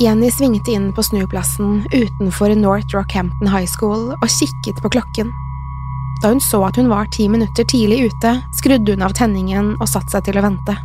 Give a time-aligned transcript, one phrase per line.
[0.00, 5.32] Jenny svingte inn på snuplassen utenfor North Rockhampton High School og kikket på klokken.
[6.22, 9.88] Da hun så at hun var ti minutter tidlig ute, skrudde hun av tenningen og
[9.90, 10.76] satte seg til å vente.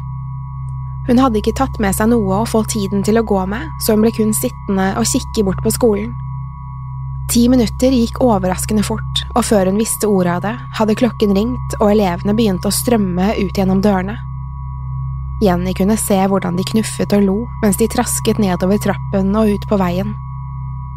[1.07, 3.95] Hun hadde ikke tatt med seg noe å få tiden til å gå med, så
[3.95, 6.11] hun ble kun sittende og kikke bort på skolen.
[7.31, 11.77] Ti minutter gikk overraskende fort, og før hun visste ordet av det, hadde klokken ringt
[11.79, 14.17] og elevene begynte å strømme ut gjennom dørene.
[15.41, 19.67] Jenny kunne se hvordan de knuffet og lo mens de trasket nedover trappen og ut
[19.69, 20.15] på veien.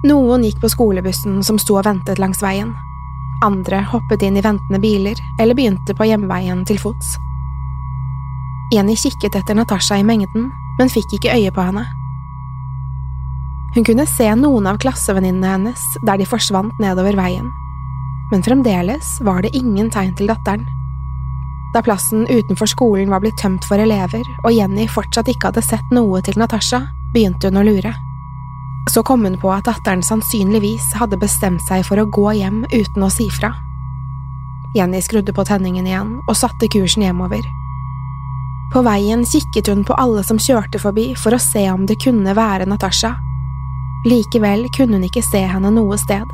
[0.08, 2.72] Noen gikk på skolebussen som sto og ventet langs veien.
[3.44, 7.18] Andre hoppet inn i ventende biler eller begynte på hjemveien til fots.
[8.72, 10.48] Jenny kikket etter Natasha i mengden,
[10.78, 11.84] men fikk ikke øye på henne.
[13.74, 17.50] Hun kunne se noen av klassevenninnene hennes der de forsvant nedover veien,
[18.32, 20.64] men fremdeles var det ingen tegn til datteren.
[21.74, 25.92] Da plassen utenfor skolen var blitt tømt for elever, og Jenny fortsatt ikke hadde sett
[25.94, 26.82] noe til Natasha,
[27.14, 27.92] begynte hun å lure.
[28.90, 33.06] Så kom hun på at datteren sannsynligvis hadde bestemt seg for å gå hjem uten
[33.06, 33.52] å si fra.
[34.74, 37.46] Jenny skrudde på tenningen igjen og satte kursen hjemover.
[38.70, 42.34] På veien kikket hun på alle som kjørte forbi for å se om det kunne
[42.38, 43.16] være Natasha.
[44.06, 46.26] Likevel kunne hun ikke se henne noe sted.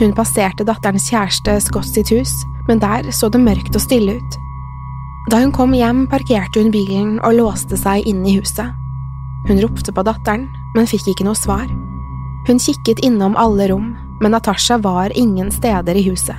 [0.00, 2.32] Hun passerte datterens kjæreste Scott sitt hus,
[2.68, 4.40] men der så det mørkt og stille ut.
[5.28, 8.72] Da hun kom hjem, parkerte hun bilen og låste seg inne i huset.
[9.48, 11.66] Hun ropte på datteren, men fikk ikke noe svar.
[12.48, 16.36] Hun kikket innom alle rom, men Natasha var ingen steder i huset.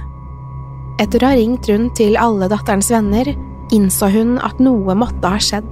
[1.01, 3.31] Etter å ha ringt rundt til alle datterens venner,
[3.73, 5.69] innså hun at noe måtte ha skjedd.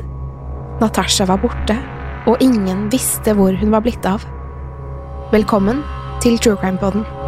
[0.80, 1.78] Natasha var borte,
[2.30, 4.26] og ingen visste hvor hun var blitt av.
[5.34, 5.82] Velkommen
[6.24, 7.19] til True Crime Podden.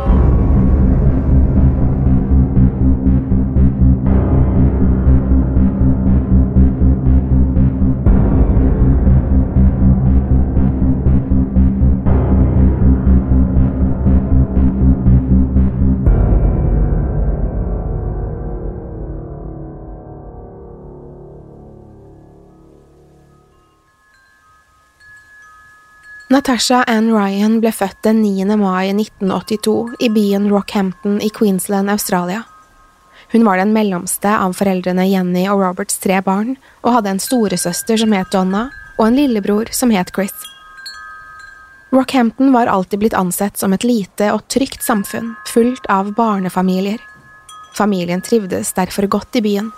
[26.31, 28.45] Natasha Ann Ryan ble født den 9.
[28.55, 32.45] mai 1982 i byen Rockhampton i Queensland, Australia.
[33.33, 36.53] Hun var den mellomste av foreldrene Jenny og Roberts tre barn,
[36.85, 40.31] og hadde en storesøster som het Donna, og en lillebror som het Chris.
[41.91, 47.03] Rockhampton var alltid blitt ansett som et lite og trygt samfunn, fullt av barnefamilier.
[47.75, 49.73] Familien trivdes derfor godt i byen.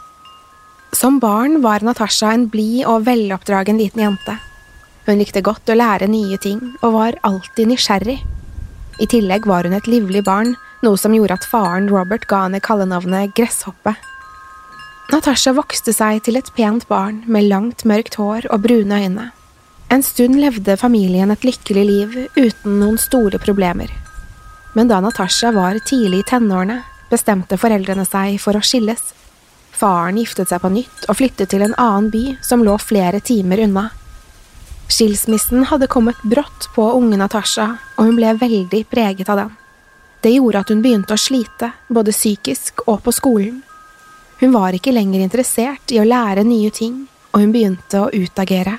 [0.93, 4.37] Som barn var Natasha en blid og veloppdragen liten jente.
[5.05, 8.21] Hun likte godt å lære nye ting og var alltid nysgjerrig.
[9.01, 10.53] I tillegg var hun et livlig barn,
[10.83, 13.95] noe som gjorde at faren Robert ga henne kallenavnet Gresshoppe.
[15.11, 19.31] Natasha vokste seg til et pent barn med langt, mørkt hår og brune øyne.
[19.93, 23.91] En stund levde familien et lykkelig liv uten noen store problemer.
[24.73, 26.79] Men da Natasha var tidlig i tenårene,
[27.11, 29.11] bestemte foreldrene seg for å skilles.
[29.73, 33.61] Faren giftet seg på nytt og flyttet til en annen by som lå flere timer
[33.67, 33.89] unna.
[34.87, 39.51] Skilsmissen hadde kommet brått på unge Natasha, og hun ble veldig preget av den.
[40.23, 43.61] Det gjorde at hun begynte å slite, både psykisk og på skolen.
[44.39, 48.77] Hun var ikke lenger interessert i å lære nye ting, og hun begynte å utagere.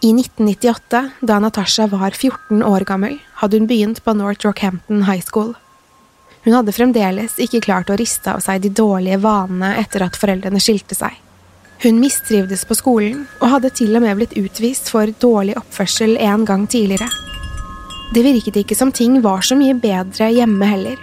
[0.00, 5.24] I 1998, da Natasha var 14 år gammel, hadde hun begynt på North Rockhampton High
[5.26, 5.56] School.
[6.46, 10.62] Hun hadde fremdeles ikke klart å riste av seg de dårlige vanene etter at foreldrene
[10.62, 11.16] skilte seg.
[11.82, 16.46] Hun mistrivdes på skolen, og hadde til og med blitt utvist for dårlig oppførsel en
[16.48, 17.06] gang tidligere.
[18.14, 20.98] Det virket ikke som ting var så mye bedre hjemme heller.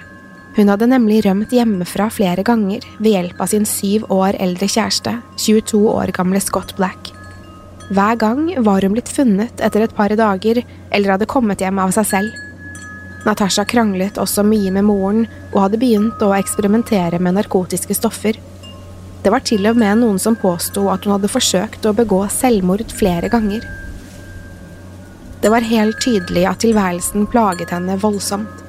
[0.55, 5.13] Hun hadde nemlig rømt hjemmefra flere ganger ved hjelp av sin syv år eldre kjæreste,
[5.39, 7.11] 22 år gamle Scott Black.
[7.93, 11.93] Hver gang var hun blitt funnet etter et par dager eller hadde kommet hjem av
[11.95, 12.41] seg selv.
[13.25, 15.23] Natasha kranglet også mye med moren
[15.53, 18.39] og hadde begynt å eksperimentere med narkotiske stoffer.
[19.25, 22.83] Det var til og med noen som påsto at hun hadde forsøkt å begå selvmord
[22.93, 23.63] flere ganger.
[25.41, 28.61] Det var helt tydelig at tilværelsen plaget henne voldsomt.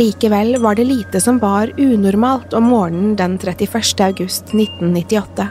[0.00, 4.00] Likevel var det lite som var unormalt om morgenen den 31.
[4.06, 5.46] august 1998.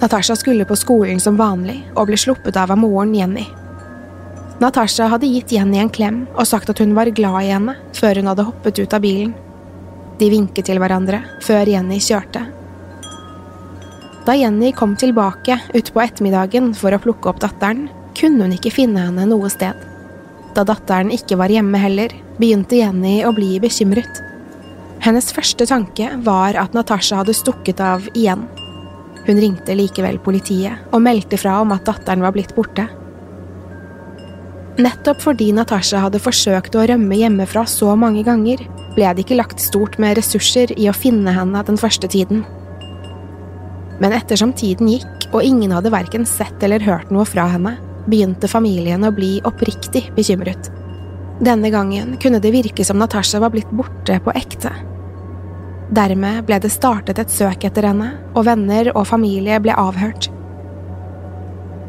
[0.00, 3.46] Natasha skulle på skolen som vanlig og ble sluppet av av moren Jenny.
[4.58, 8.18] Natasha hadde gitt Jenny en klem og sagt at hun var glad i henne før
[8.18, 9.30] hun hadde hoppet ut av bilen.
[10.18, 12.48] De vinket til hverandre før Jenny kjørte.
[14.24, 19.02] Da Jenny kom tilbake utpå ettermiddagen for å plukke opp datteren, kunne hun ikke finne
[19.04, 19.76] henne noe sted.
[20.56, 24.22] Da datteren ikke var hjemme heller, begynte Jenny å bli bekymret.
[25.04, 28.46] Hennes første tanke var at Natasha hadde stukket av igjen.
[29.26, 32.86] Hun ringte likevel politiet og meldte fra om at datteren var blitt borte.
[34.80, 38.64] Nettopp fordi Natasha hadde forsøkt å rømme hjemmefra så mange ganger,
[38.96, 42.46] ble det ikke lagt stort med ressurser i å finne henne den første tiden.
[44.02, 47.76] Men ettersom tiden gikk og ingen hadde verken sett eller hørt noe fra henne,
[48.10, 50.70] begynte familien å bli oppriktig bekymret.
[51.44, 54.70] Denne gangen kunne det virke som Natasha var blitt borte på ekte.
[55.94, 60.30] Dermed ble det startet et søk etter henne, og venner og familie ble avhørt.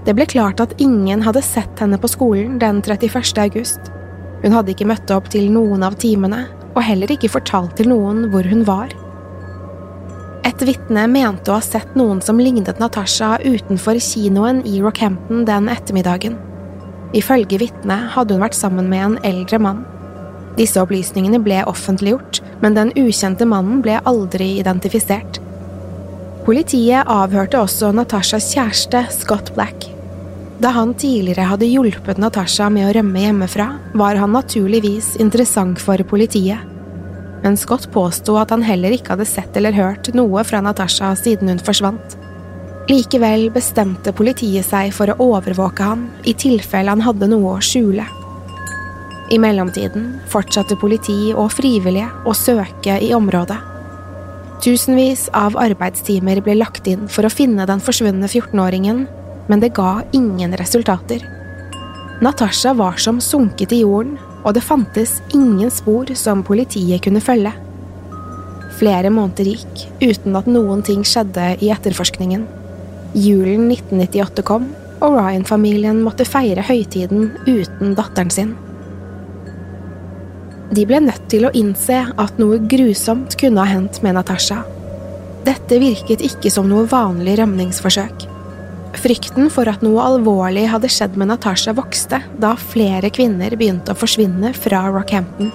[0.06, 3.40] Det ble klart at ingen hadde sett henne på skolen den 31.
[3.42, 3.90] august.
[4.44, 6.44] Hun hadde ikke møtt opp til noen av timene,
[6.75, 8.92] og heller ikke fortalt til noen hvor hun var.
[10.46, 15.72] Et vitne mente å ha sett noen som lignet Natasha utenfor kinoen i Rockhampton den
[15.74, 16.36] ettermiddagen.
[17.18, 19.82] Ifølge vitnet hadde hun vært sammen med en eldre mann.
[20.60, 25.42] Disse opplysningene ble offentliggjort, men den ukjente mannen ble aldri identifisert.
[26.46, 29.90] Politiet avhørte også Natashas kjæreste, Scott Black.
[30.62, 36.00] Da han tidligere hadde hjulpet Natasha med å rømme hjemmefra, var han naturligvis interessant for
[36.08, 36.75] politiet.
[37.46, 41.54] Men Scott påsto at han heller ikke hadde sett eller hørt noe fra Natasha siden
[41.54, 42.18] hun forsvant.
[42.90, 48.06] Likevel bestemte politiet seg for å overvåke ham i tilfelle han hadde noe å skjule.
[49.34, 53.58] I mellomtiden fortsatte politi og frivillige å søke i området.
[54.66, 59.06] Tusenvis av arbeidstimer ble lagt inn for å finne den forsvunne 14-åringen
[59.48, 61.22] men det ga ingen resultater.
[62.22, 67.52] Natasha var som sunket i jorden, og det fantes ingen spor som politiet kunne følge.
[68.80, 72.44] Flere måneder gikk uten at noen ting skjedde i etterforskningen.
[73.16, 74.68] Julen 1998 kom,
[75.02, 78.54] og Ryan-familien måtte feire høytiden uten datteren sin.
[80.76, 84.64] De ble nødt til å innse at noe grusomt kunne ha hendt med Natasha.
[85.46, 88.35] Dette virket ikke som noe vanlig rømningsforsøk.
[88.96, 94.00] Frykten for at noe alvorlig hadde skjedd med Natasha vokste da flere kvinner begynte å
[94.00, 95.52] forsvinne fra Rockhampton.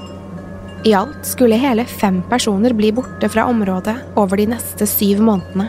[0.85, 5.69] I alt skulle hele fem personer bli borte fra området over de neste syv månedene.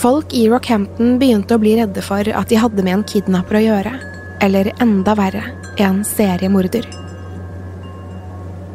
[0.00, 3.64] Folk i Rockhampton begynte å bli redde for at de hadde med en kidnapper å
[3.64, 3.92] gjøre,
[4.44, 5.44] eller enda verre,
[5.80, 6.88] en seriemorder.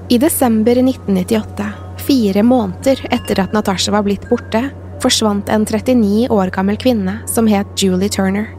[0.09, 1.65] I desember 1998,
[2.01, 4.63] fire måneder etter at Natasha var blitt borte,
[5.03, 8.49] forsvant en 39 år gammel kvinne som het Julie Turner.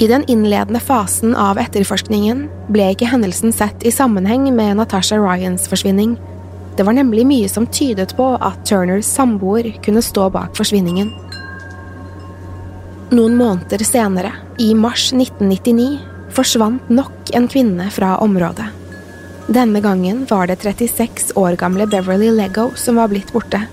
[0.00, 5.66] I den innledende fasen av etterforskningen ble ikke hendelsen sett i sammenheng med Natasha Ryans
[5.68, 6.14] forsvinning.
[6.76, 11.10] Det var nemlig mye som tydet på at Turners samboer kunne stå bak forsvinningen.
[13.10, 14.32] Noen måneder senere,
[14.62, 15.98] i mars 1999,
[16.32, 18.70] forsvant nok en kvinne fra området.
[19.50, 23.64] Denne gangen var det 36 år gamle Beverly Lego som var blitt borte.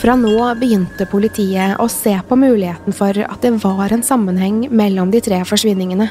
[0.00, 5.12] Fra nå begynte politiet å se på muligheten for at det var en sammenheng mellom
[5.14, 6.10] de tre forsvinningene.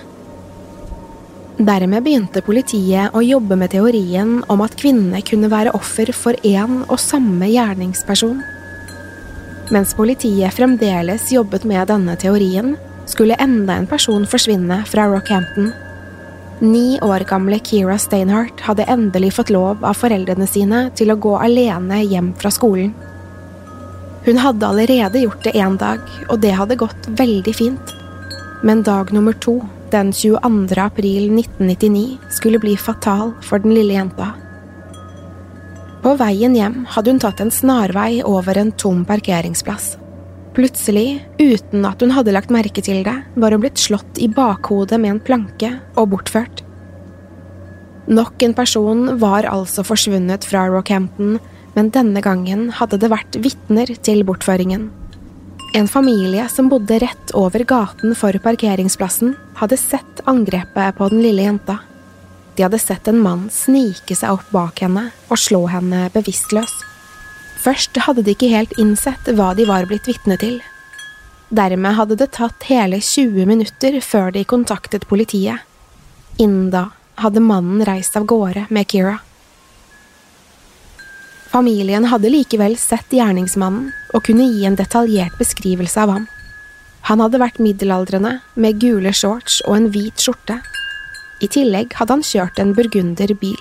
[1.59, 6.81] Dermed begynte politiet å jobbe med teorien om at kvinnene kunne være offer for én
[6.87, 8.41] og samme gjerningsperson.
[9.71, 12.73] Mens politiet fremdeles jobbet med denne teorien,
[13.05, 15.71] skulle enda en person forsvinne fra Rockhampton.
[16.63, 21.33] Ni år gamle Kira Steinhardt hadde endelig fått lov av foreldrene sine til å gå
[21.37, 22.93] alene hjem fra skolen.
[24.24, 26.00] Hun hadde allerede gjort det én dag,
[26.30, 27.96] og det hadde gått veldig fint.
[28.63, 29.58] Men dag nummer to,
[29.92, 30.77] den 22.
[30.80, 34.32] april 1999, skulle bli fatal for den lille jenta.
[36.03, 39.98] På veien hjem hadde hun tatt en snarvei over en tom parkeringsplass.
[40.56, 45.00] Plutselig, uten at hun hadde lagt merke til det, var hun blitt slått i bakhodet
[45.01, 46.63] med en planke og bortført.
[48.08, 51.39] Nok en person var altså forsvunnet fra Rockhampton,
[51.74, 54.89] men denne gangen hadde det vært vitner til bortføringen.
[55.74, 61.48] En familie som bodde rett over gaten for parkeringsplassen, hadde sett angrepet på den lille
[61.48, 61.80] jenta.
[62.53, 66.75] De hadde sett en mann snike seg opp bak henne og slå henne bevisstløs.
[67.63, 70.60] Først hadde de ikke helt innsett hva de var blitt vitne til.
[71.53, 75.65] Dermed hadde det tatt hele 20 minutter før de kontaktet politiet.
[76.38, 79.20] Innen da hadde mannen reist av gårde med Kira.
[81.53, 86.24] Familien hadde likevel sett gjerningsmannen og kunne gi en detaljert beskrivelse av ham.
[87.05, 90.55] Han hadde vært middelaldrende, med gule shorts og en hvit skjorte.
[91.45, 93.60] I tillegg hadde han kjørt en burgunder bil.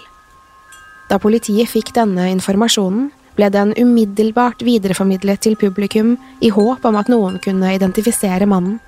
[1.11, 7.13] Da politiet fikk denne informasjonen, ble den umiddelbart videreformidlet til publikum i håp om at
[7.13, 8.79] noen kunne identifisere mannen.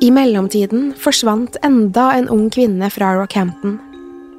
[0.00, 3.76] I mellomtiden forsvant enda en ung kvinne fra Rockhampton.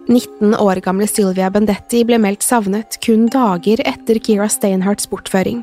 [0.10, 5.62] 19 år gamle Sylvia Bendetti ble meldt savnet kun dager etter Kira Steinhardts bortføring.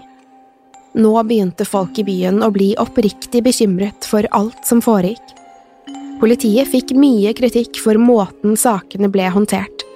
[0.96, 5.34] Nå begynte folk i byen å bli oppriktig bekymret for alt som foregikk.
[6.22, 9.86] Politiet fikk mye kritikk for måten sakene ble håndtert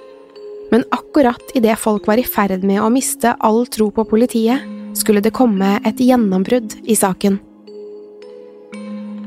[0.71, 4.63] men akkurat idet folk var i ferd med å miste all tro på politiet,
[4.95, 7.39] skulle det komme et gjennombrudd i saken.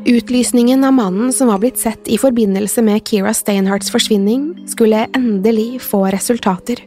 [0.06, 5.80] Utlysningen av mannen som var blitt sett i forbindelse med Kira Steinhards forsvinning, skulle endelig
[5.82, 6.82] få resultater.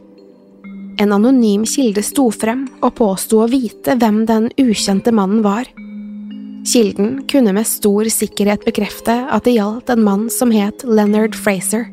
[1.02, 5.66] En anonym kilde sto frem og påsto å vite hvem den ukjente mannen var.
[6.68, 11.88] Kilden kunne med stor sikkerhet bekrefte at det gjaldt en mann som het Leonard Fraser.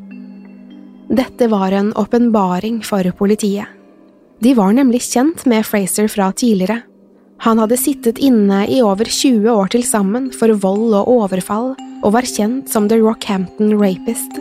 [1.10, 3.66] Dette var en åpenbaring for politiet.
[4.46, 6.84] De var nemlig kjent med Fraser fra tidligere.
[7.44, 11.74] Han hadde sittet inne i over 20 år til sammen for vold og overfall,
[12.06, 14.40] og var kjent som The Rockhampton Rapist.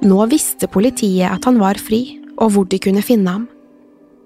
[0.00, 3.48] Nå visste politiet at han var fri, og hvor de kunne finne ham.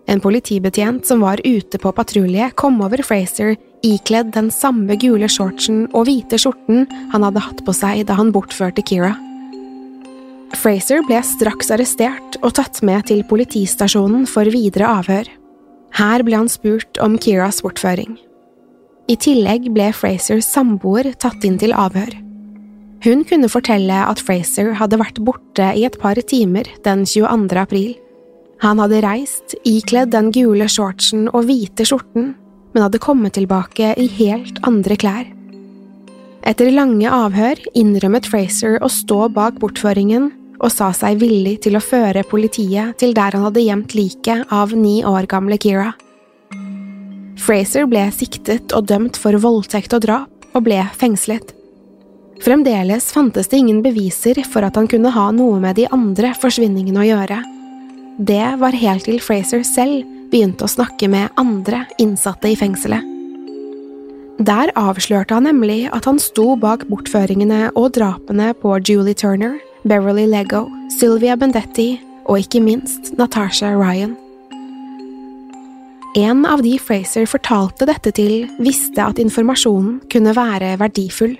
[0.06, 5.86] En politibetjent som var ute på patrulje, kom over Fraser ikledd den samme gule shortsen
[5.92, 9.14] og hvite skjorten han hadde hatt på seg da han bortførte Kira.
[10.54, 15.26] Fraser ble straks arrestert og tatt med til politistasjonen for videre avhør.
[15.94, 18.16] Her ble han spurt om Kiras bortføring.
[19.06, 22.10] I tillegg ble Frasers samboer tatt inn til avhør.
[23.04, 27.58] Hun kunne fortelle at Fraser hadde vært borte i et par timer den 22.
[27.60, 27.92] april.
[28.64, 32.32] Han hadde reist ikledd den gule shortsen og hvite skjorten,
[32.72, 35.28] men hadde kommet tilbake i helt andre klær.
[36.48, 41.82] Etter lange avhør innrømmet Fraser å stå bak bortføringen og sa seg villig til å
[41.82, 45.92] føre politiet til der han hadde gjemt liket av ni år gamle Kira.
[47.40, 51.50] Fraser ble siktet og dømt for voldtekt og drap, og ble fengslet.
[52.44, 57.02] Fremdeles fantes det ingen beviser for at han kunne ha noe med de andre forsvinningene
[57.02, 57.40] å gjøre.
[58.18, 63.10] Det var helt til Fraser selv begynte å snakke med andre innsatte i fengselet.
[64.44, 70.24] Der avslørte han nemlig at han sto bak bortføringene og drapene på Julie Turner, Beverly
[70.26, 74.14] Lego, Sylvia Bendetti og ikke minst Natasha Ryan.
[76.16, 81.34] En av de Fraser fortalte dette til, visste at informasjonen kunne være verdifull.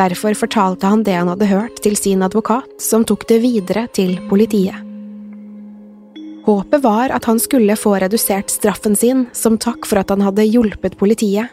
[0.00, 4.16] Derfor fortalte han det han hadde hørt til sin advokat, som tok det videre til
[4.30, 4.78] politiet.
[6.46, 10.48] Håpet var at han skulle få redusert straffen sin som takk for at han hadde
[10.48, 11.52] hjulpet politiet.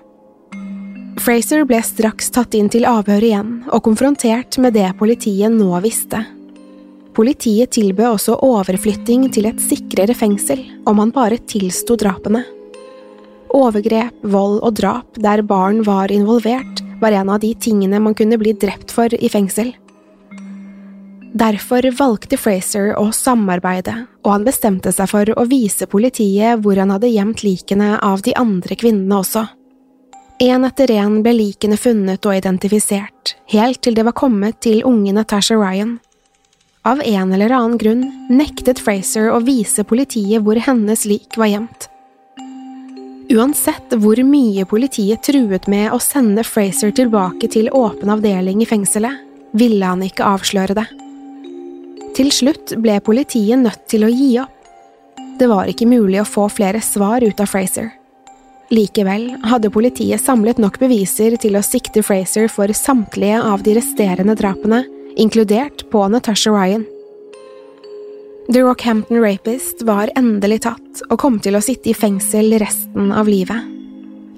[1.20, 6.22] Fraser ble straks tatt inn til avhør igjen og konfrontert med det politiet nå visste.
[7.18, 12.46] Politiet tilbød også overflytting til et sikrere fengsel om han bare tilsto drapene.
[13.52, 18.40] Overgrep, vold og drap der barn var involvert, var en av de tingene man kunne
[18.40, 19.74] bli drept for i fengsel.
[21.36, 26.96] Derfor valgte Fraser å samarbeide, og han bestemte seg for å vise politiet hvor han
[26.96, 29.46] hadde gjemt likene av de andre kvinnene også.
[30.40, 35.12] En etter en ble likene funnet og identifisert, helt til det var kommet til unge
[35.12, 35.98] Natasha Ryan.
[36.88, 41.90] Av en eller annen grunn nektet Fraser å vise politiet hvor hennes lik var gjemt.
[43.36, 49.20] Uansett hvor mye politiet truet med å sende Fraser tilbake til åpen avdeling i fengselet,
[49.52, 50.88] ville han ikke avsløre det.
[52.16, 54.56] Til slutt ble politiet nødt til å gi opp.
[55.36, 57.99] Det var ikke mulig å få flere svar ut av Fraser.
[58.70, 64.36] Likevel hadde politiet samlet nok beviser til å sikte Fraser for samtlige av de resterende
[64.38, 64.84] drapene,
[65.18, 66.86] inkludert på Natasha Ryan.
[68.50, 73.30] The Rockhampton Rapist var endelig tatt og kom til å sitte i fengsel resten av
[73.30, 73.76] livet.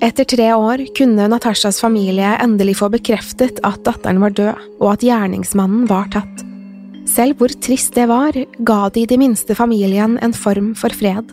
[0.01, 5.05] Etter tre år kunne Natashas familie endelig få bekreftet at datteren var død, og at
[5.05, 6.47] gjerningsmannen var tatt.
[7.05, 8.33] Selv hvor trist det var,
[8.65, 11.29] ga de de minste familien en form for fred.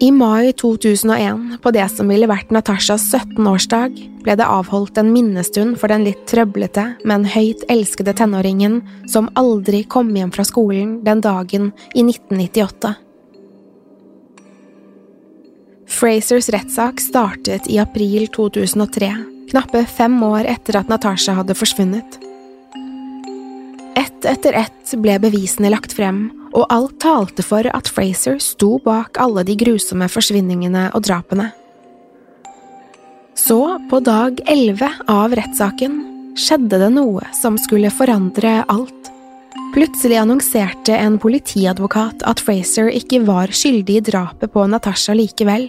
[0.00, 5.74] I mai 2001, på det som ville vært Natashas 17-årsdag, ble det avholdt en minnestund
[5.80, 8.78] for den litt trøblete, men høyt elskede tenåringen
[9.10, 12.94] som aldri kom hjem fra skolen den dagen i 1998.
[15.98, 19.10] Frasers rettssak startet i april 2003,
[19.50, 22.20] knappe fem år etter at Natasha hadde forsvunnet.
[23.98, 29.20] Ett etter ett ble bevisene lagt frem, og alt talte for at Fraser sto bak
[29.20, 31.50] alle de grusomme forsvinningene og drapene.
[33.38, 36.00] Så, på dag elleve av rettssaken,
[36.38, 39.12] skjedde det noe som skulle forandre alt.
[39.74, 45.68] Plutselig annonserte en politiadvokat at Fraser ikke var skyldig i drapet på Natasha likevel.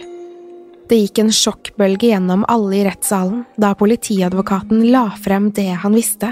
[0.89, 6.31] Det gikk en sjokkbølge gjennom alle i rettssalen da politiadvokaten la frem det han visste.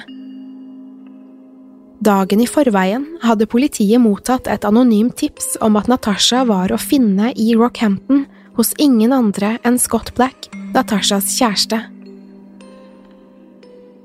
[1.98, 7.32] Dagen i forveien hadde politiet mottatt et anonymt tips om at Natasha var å finne
[7.34, 8.28] i Rockhampton
[8.58, 11.80] hos ingen andre enn Scott Black, Natashas kjæreste.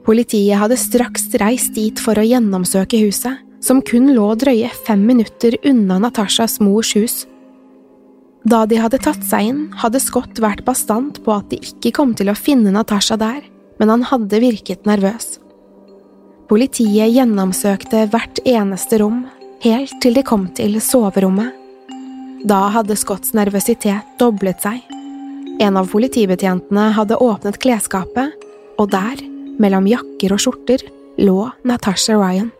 [0.06, 5.58] Politiet hadde straks reist dit for å gjennomsøke huset, som kun lå drøye fem minutter
[5.68, 7.20] unna Natashas mors hus.
[8.48, 12.16] Da de hadde tatt seg inn, hadde Scott vært bastant på at de ikke kom
[12.18, 13.44] til å finne Natasha der,
[13.78, 15.41] men han hadde virket nervøs.
[16.52, 19.22] Politiet gjennomsøkte hvert eneste rom,
[19.64, 21.48] helt til de kom til soverommet.
[22.44, 24.82] Da hadde Scotts nervøsitet doblet seg.
[25.64, 28.34] En av politibetjentene hadde åpnet klesskapet,
[28.76, 29.22] og der,
[29.64, 30.84] mellom jakker og skjorter,
[31.24, 32.50] lå Natasha Ryan.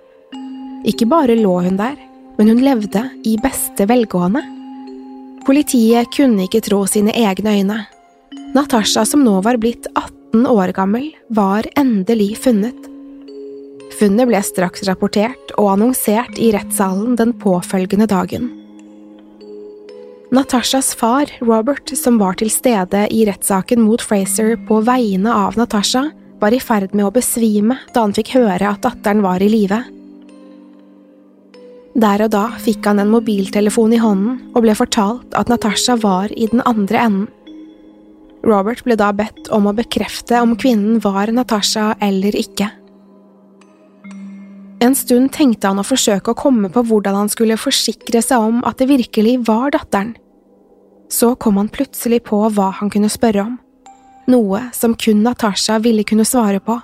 [0.88, 1.98] Ikke bare lå hun der,
[2.38, 4.40] men hun levde i beste velgående.
[5.44, 7.78] Politiet kunne ikke tro sine egne øyne.
[8.56, 12.88] Natasha, som nå var blitt 18 år gammel, var endelig funnet.
[14.02, 18.48] Funnet ble straks rapportert og annonsert i rettssalen den påfølgende dagen.
[20.34, 26.08] Natashas far, Robert, som var til stede i rettssaken mot Fraser på vegne av Natasha,
[26.42, 29.78] var i ferd med å besvime da han fikk høre at datteren var i live.
[31.94, 36.34] Der og da fikk han en mobiltelefon i hånden og ble fortalt at Natasha var
[36.34, 37.30] i den andre enden.
[38.42, 42.72] Robert ble da bedt om å bekrefte om kvinnen var Natasha eller ikke.
[44.82, 48.62] En stund tenkte han å forsøke å komme på hvordan han skulle forsikre seg om
[48.66, 50.16] at det virkelig var datteren.
[51.12, 53.58] Så kom han plutselig på hva han kunne spørre om,
[54.32, 56.80] noe som kun Natasha ville kunne svare på.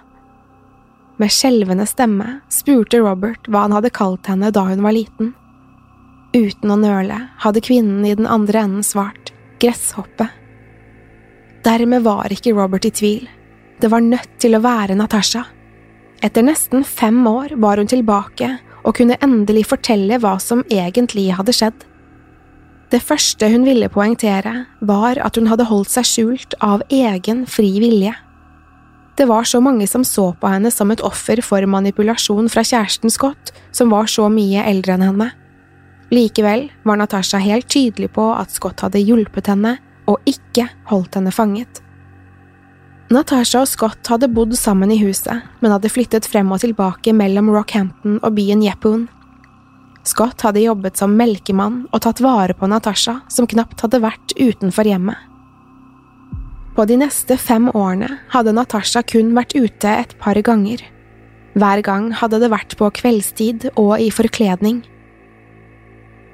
[1.19, 5.33] Med skjelvende stemme spurte Robert hva han hadde kalt henne da hun var liten.
[6.37, 10.29] Uten å nøle hadde kvinnen i den andre enden svart gresshoppe.
[11.67, 13.27] Dermed var ikke Robert i tvil,
[13.81, 15.49] det var nødt til å være Natasha.
[16.25, 21.55] Etter nesten fem år var hun tilbake og kunne endelig fortelle hva som egentlig hadde
[21.55, 21.85] skjedd.
[22.89, 27.75] Det første hun ville poengtere, var at hun hadde holdt seg skjult av egen fri
[27.83, 28.15] vilje.
[29.19, 33.13] Det var så mange som så på henne som et offer for manipulasjon fra kjæresten
[33.13, 35.29] Scott, som var så mye eldre enn henne.
[36.15, 39.77] Likevel var Natasha helt tydelig på at Scott hadde hjulpet henne
[40.09, 41.83] og ikke holdt henne fanget.
[43.09, 47.49] Natasha og Scott hadde bodd sammen i huset, men hadde flyttet frem og tilbake mellom
[47.55, 49.07] Rockhampton og byen Yeppoon.
[50.05, 54.88] Scott hadde jobbet som melkemann og tatt vare på Natasha, som knapt hadde vært utenfor
[54.88, 55.16] hjemmet.
[56.77, 60.85] På de neste fem årene hadde Natasha kun vært ute et par ganger.
[61.59, 64.83] Hver gang hadde det vært på kveldstid og i forkledning.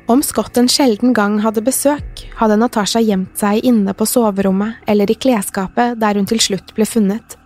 [0.07, 5.09] Om Scott en sjelden gang hadde besøk, hadde Natasha gjemt seg inne på soverommet eller
[5.09, 7.39] i klesskapet der hun til slutt ble funnet.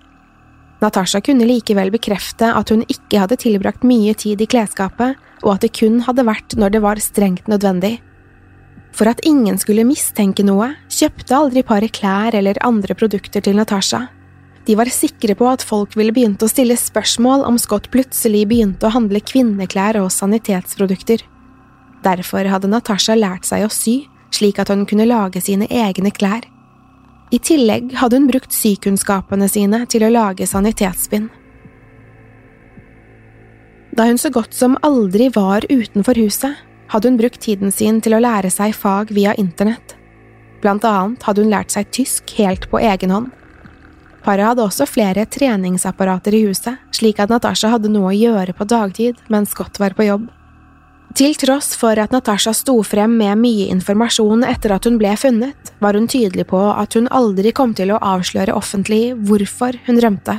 [0.82, 5.14] Natasha kunne likevel bekrefte at hun ikke hadde tilbrakt mye tid i klesskapet,
[5.46, 8.00] og at det kun hadde vært når det var strengt nødvendig.
[8.90, 14.08] For at ingen skulle mistenke noe, kjøpte aldri paret klær eller andre produkter til Natasha.
[14.66, 18.90] De var sikre på at folk ville begynt å stille spørsmål om Scott plutselig begynte
[18.90, 21.22] å handle kvinneklær og sanitetsprodukter.
[22.04, 26.46] Derfor hadde Natasha lært seg å sy, slik at hun kunne lage sine egne klær.
[27.34, 31.28] I tillegg hadde hun brukt sykunnskapene sine til å lage sanitetsbind.
[33.98, 36.54] Da hun så godt som aldri var utenfor huset,
[36.88, 39.96] hadde hun brukt tiden sin til å lære seg fag via internett.
[40.62, 43.28] blant annet hadde hun lært seg tysk helt på egen hånd.
[44.24, 48.66] Paret hadde også flere treningsapparater i huset, slik at Natasha hadde noe å gjøre på
[48.66, 50.26] dagtid mens Scott var på jobb.
[51.16, 55.72] Til tross for at Natasha sto frem med mye informasjon etter at hun ble funnet,
[55.80, 60.36] var hun tydelig på at hun aldri kom til å avsløre offentlig hvorfor hun rømte.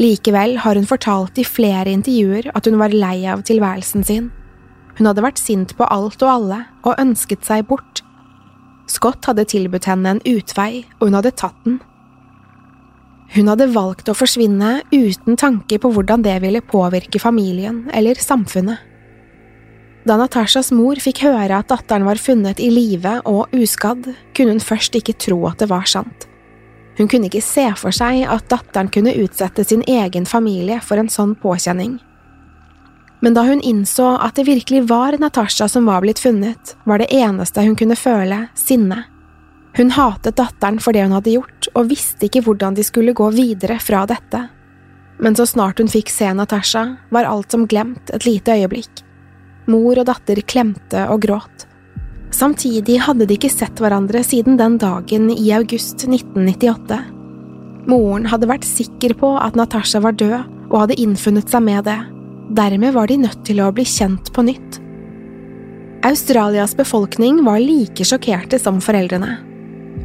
[0.00, 4.30] Likevel har hun fortalt i flere intervjuer at hun var lei av tilværelsen sin.
[4.98, 8.04] Hun hadde vært sint på alt og alle og ønsket seg bort.
[8.88, 11.80] Scott hadde tilbudt henne en utvei, og hun hadde tatt den.
[13.32, 18.88] Hun hadde valgt å forsvinne uten tanke på hvordan det ville påvirke familien eller samfunnet.
[20.04, 24.62] Da Natashas mor fikk høre at datteren var funnet i live og uskadd, kunne hun
[24.64, 26.26] først ikke tro at det var sant.
[26.98, 31.08] Hun kunne ikke se for seg at datteren kunne utsette sin egen familie for en
[31.12, 32.00] sånn påkjenning.
[33.22, 37.12] Men da hun innså at det virkelig var Natasha som var blitt funnet, var det
[37.14, 39.04] eneste hun kunne føle, sinne.
[39.76, 43.30] Hun hatet datteren for det hun hadde gjort, og visste ikke hvordan de skulle gå
[43.32, 44.44] videre fra dette.
[45.22, 49.04] Men så snart hun fikk se Natasha, var alt som glemt et lite øyeblikk.
[49.70, 51.66] Mor og datter klemte og gråt.
[52.32, 56.98] Samtidig hadde de ikke sett hverandre siden den dagen i august 1998.
[57.88, 61.98] Moren hadde vært sikker på at Natasha var død, og hadde innfunnet seg med det.
[62.56, 64.80] Dermed var de nødt til å bli kjent på nytt.
[66.08, 69.51] Australias befolkning var like sjokkerte som foreldrene.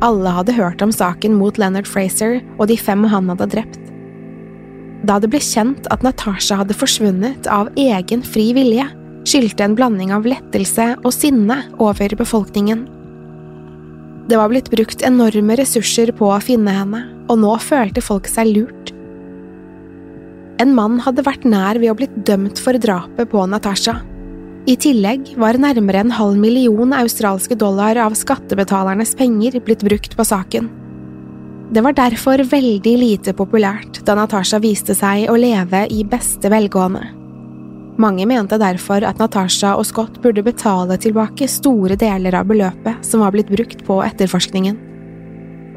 [0.05, 3.79] Alle hadde hørt om saken mot Leonard Fraser og de fem han hadde drept.
[5.07, 8.85] Da det ble kjent at Natasha hadde forsvunnet av egen fri vilje,
[9.27, 12.85] skyldte en blanding av lettelse og sinne over befolkningen.
[14.27, 18.51] Det var blitt brukt enorme ressurser på å finne henne, og nå følte folk seg
[18.51, 18.91] lurt.
[20.61, 23.99] En mann hadde vært nær ved å blitt dømt for drapet på Natasha.
[24.67, 30.25] I tillegg var nærmere en halv million australske dollar av skattebetalernes penger blitt brukt på
[30.27, 30.67] saken.
[31.71, 37.05] Det var derfor veldig lite populært da Natasha viste seg å leve i beste velgående.
[37.97, 43.23] Mange mente derfor at Natasha og Scott burde betale tilbake store deler av beløpet som
[43.23, 44.75] var blitt brukt på etterforskningen.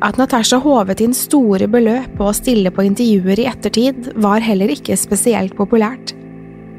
[0.03, 4.75] At Natasha håvet inn store beløp på å stille på intervjuer i ettertid, var heller
[4.75, 6.17] ikke spesielt populært.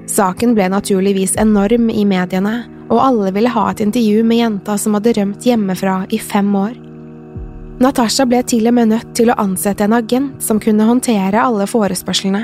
[0.10, 4.98] Saken ble naturligvis enorm i mediene, og alle ville ha et intervju med jenta som
[4.98, 6.74] hadde rømt hjemmefra i fem år.
[7.82, 11.66] Natasha ble til og med nødt til å ansette en agent som kunne håndtere alle
[11.70, 12.44] forespørslene.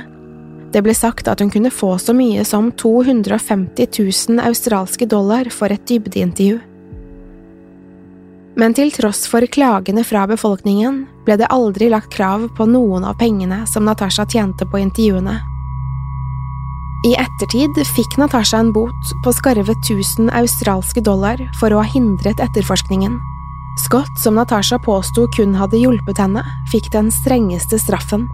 [0.73, 5.71] Det ble sagt at hun kunne få så mye som 250 000 australske dollar for
[5.71, 6.57] et dybdeintervju.
[8.57, 13.19] Men til tross for klagene fra befolkningen ble det aldri lagt krav på noen av
[13.21, 15.37] pengene som Natasha tjente på intervjuene.
[17.07, 22.41] I ettertid fikk Natasha en bot på skarve 1000 australske dollar for å ha hindret
[22.43, 23.13] etterforskningen.
[23.79, 26.41] Scott, som Natasha påsto kun hadde hjulpet henne,
[26.71, 28.25] fikk den strengeste straffen.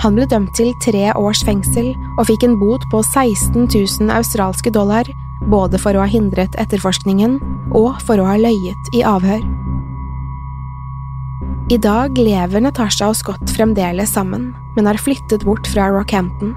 [0.00, 4.72] Han ble dømt til tre års fengsel og fikk en bot på 16 000 australske
[4.72, 5.10] dollar,
[5.50, 7.36] både for å ha hindret etterforskningen
[7.76, 9.42] og for å ha løyet i avhør.
[11.68, 16.56] I dag lever Natasha og Scott fremdeles sammen, men har flyttet bort fra Rockhampton.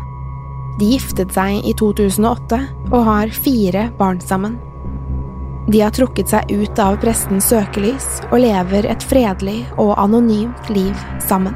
[0.80, 2.60] De giftet seg i 2008
[2.92, 4.60] og har fire barn sammen.
[5.72, 10.96] De har trukket seg ut av prestens søkelys og lever et fredelig og anonymt liv
[11.24, 11.56] sammen.